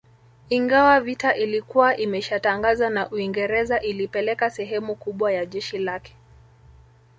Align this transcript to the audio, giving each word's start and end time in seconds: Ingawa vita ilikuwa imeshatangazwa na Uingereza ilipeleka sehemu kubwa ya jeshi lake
Ingawa 0.49 1.01
vita 1.01 1.35
ilikuwa 1.35 1.97
imeshatangazwa 1.97 2.89
na 2.89 3.09
Uingereza 3.09 3.79
ilipeleka 3.81 4.49
sehemu 4.49 4.95
kubwa 4.95 5.31
ya 5.33 5.45
jeshi 5.45 5.77
lake 5.77 6.15